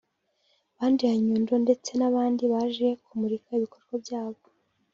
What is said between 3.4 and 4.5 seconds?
ibikorwa byabo